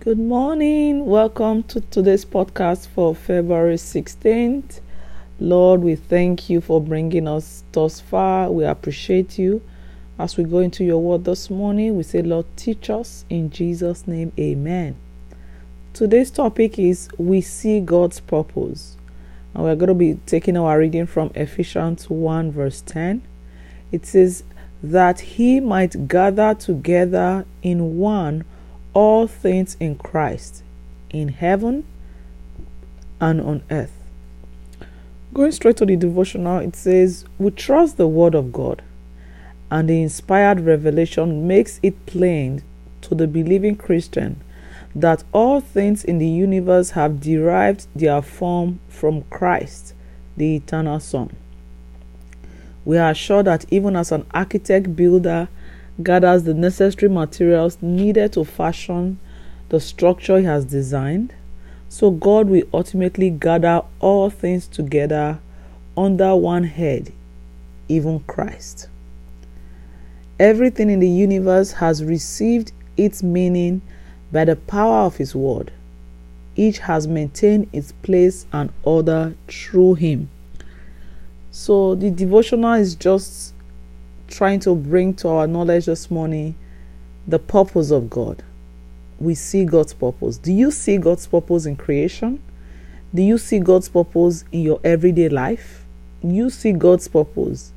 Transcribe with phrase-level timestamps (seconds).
[0.00, 1.06] Good morning.
[1.06, 4.80] Welcome to today's podcast for February 16th.
[5.40, 8.50] Lord, we thank you for bringing us thus far.
[8.50, 9.62] We appreciate you.
[10.18, 14.06] As we go into your word this morning, we say, Lord, teach us in Jesus'
[14.06, 14.30] name.
[14.38, 14.96] Amen.
[15.94, 18.98] Today's topic is We See God's Purpose.
[19.54, 23.22] And we're going to be taking our reading from Ephesians 1, verse 10.
[23.90, 24.42] It says,
[24.82, 28.44] That he might gather together in one
[28.94, 30.62] all things in Christ,
[31.10, 31.84] in heaven
[33.20, 33.92] and on earth.
[35.32, 38.82] Going straight to the devotional, it says, We trust the Word of God,
[39.70, 42.62] and the inspired revelation makes it plain
[43.02, 44.40] to the believing Christian
[44.94, 49.92] that all things in the universe have derived their form from Christ,
[50.36, 51.34] the eternal Son.
[52.84, 55.48] We are sure that even as an architect builder
[56.02, 59.18] gathers the necessary materials needed to fashion
[59.68, 61.34] the structure he has designed,
[61.88, 65.38] so God will ultimately gather all things together
[65.96, 67.12] under one head,
[67.88, 68.88] even Christ.
[70.40, 73.82] Everything in the universe has received its meaning
[74.32, 75.72] by the power of His Word.
[76.56, 80.28] Each has maintained its place and order through Him.
[81.52, 83.54] So the devotional is just
[84.34, 86.56] trying to bring to our knowledge this morning
[87.26, 88.42] the purpose of God.
[89.20, 90.38] We see God's purpose.
[90.38, 92.42] Do you see God's purpose in creation?
[93.14, 95.84] Do you see God's purpose in your everyday life?
[96.20, 97.72] You see God's purpose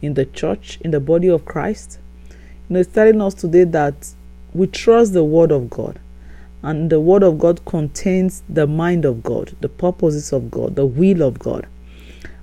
[0.00, 1.98] in the church, in the body of Christ?
[2.30, 4.14] You know, it's telling us today that
[4.54, 6.00] we trust the Word of God.
[6.62, 10.86] And the Word of God contains the mind of God, the purposes of God, the
[10.86, 11.66] will of God.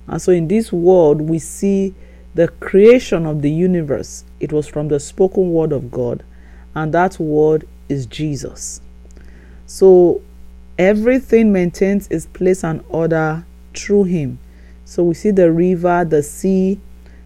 [0.06, 1.94] And so in this world, we see
[2.38, 6.22] the creation of the universe, it was from the spoken word of God,
[6.72, 8.80] and that word is Jesus.
[9.66, 10.22] So
[10.78, 14.38] everything maintains its place and order through him.
[14.84, 16.78] So we see the river, the sea,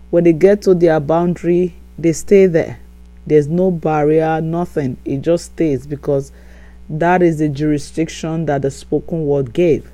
[0.08, 2.80] when they get to their boundary, they stay there.
[3.26, 4.96] There's no barrier, nothing.
[5.04, 6.32] It just stays because
[6.88, 9.92] that is the jurisdiction that the spoken word gave.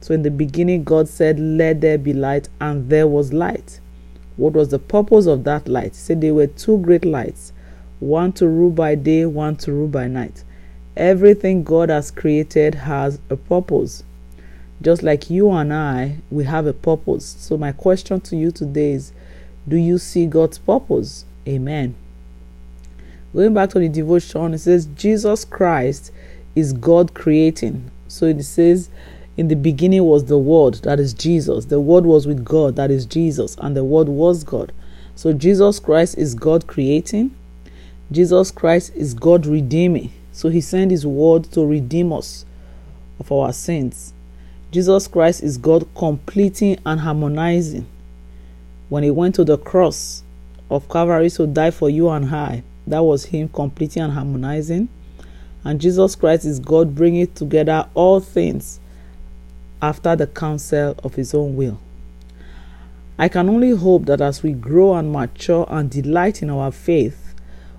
[0.00, 3.78] So in the beginning, God said, Let there be light, and there was light.
[4.36, 5.92] What was the purpose of that light?
[5.92, 7.52] He said there were two great lights,
[8.00, 10.44] one to rule by day, one to rule by night.
[10.96, 14.02] Everything God has created has a purpose.
[14.82, 17.36] Just like you and I, we have a purpose.
[17.38, 19.12] So, my question to you today is
[19.66, 21.24] Do you see God's purpose?
[21.48, 21.94] Amen.
[23.34, 26.10] Going back to the devotion, it says Jesus Christ
[26.54, 27.90] is God creating.
[28.08, 28.88] So it says
[29.36, 31.66] in the beginning was the Word, that is Jesus.
[31.66, 33.56] The Word was with God, that is Jesus.
[33.60, 34.72] And the Word was God.
[35.14, 37.34] So Jesus Christ is God creating.
[38.12, 40.12] Jesus Christ is God redeeming.
[40.30, 42.44] So he sent his word to redeem us
[43.18, 44.12] of our sins.
[44.70, 47.86] Jesus Christ is God completing and harmonizing.
[48.90, 50.22] When he went to the cross
[50.70, 54.90] of Calvary to die for you and I, that was him completing and harmonizing.
[55.64, 58.78] And Jesus Christ is God bringing together all things
[59.80, 61.78] after the counsel of his own will.
[63.18, 67.34] I can only hope that as we grow and mature and delight in our faith,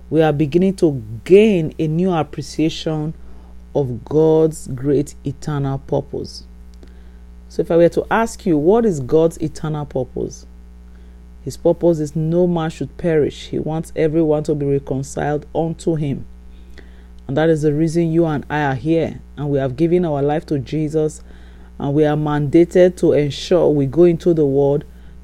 [0.09, 3.13] we are beginning to gain a new appreciation
[3.75, 6.45] of God's great eternal purpose.
[7.49, 10.45] So, if I were to ask you, what is God's eternal purpose?
[11.43, 13.47] His purpose is no man should perish.
[13.47, 16.25] He wants everyone to be reconciled unto Him.
[17.27, 19.21] And that is the reason you and I are here.
[19.37, 21.21] And we have given our life to Jesus
[21.79, 24.83] and we are mandated to ensure we go into the world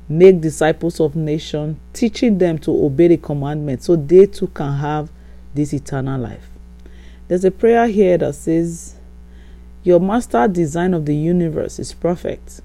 [0.09, 5.09] make disciples of nations teaching them to obey the commandments so they too can have
[5.56, 6.50] this eternal life.
[7.28, 8.96] There's a prayer here that says
[9.84, 12.62] your master design of the universe is perfect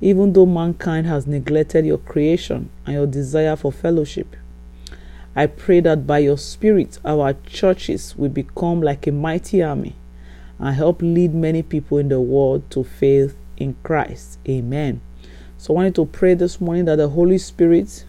[0.00, 4.36] even though mankind has neglected your creation and your desire for fellowship.
[5.34, 9.94] I pray that by your spirit our churches will become like a mighty army
[10.58, 14.38] and help lead many people in the world to faith in Christ.
[14.48, 15.00] Amen.
[15.58, 18.04] So I wanted to pray this morning that the Holy Spirit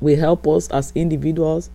[0.00, 1.70] will help us as individuals,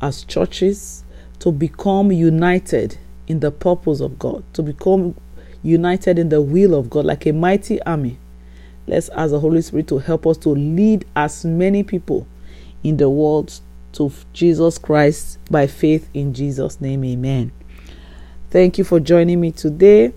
[0.00, 1.04] as churches,
[1.40, 5.14] to become united in the purpose of God, to become
[5.62, 8.18] united in the will of God, like a mighty army.
[8.86, 12.26] Let's ask the Holy Spirit to help us to lead as many people
[12.82, 13.60] in the world
[13.92, 17.04] to Jesus Christ by faith in Jesus' name.
[17.04, 17.52] Amen.
[18.52, 20.12] Thank you for joining me today.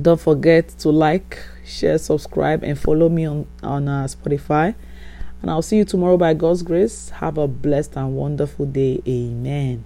[0.00, 4.74] Don't forget to like, share, subscribe, and follow me on, on uh, Spotify.
[5.42, 7.10] And I'll see you tomorrow by God's grace.
[7.10, 9.02] Have a blessed and wonderful day.
[9.06, 9.84] Amen.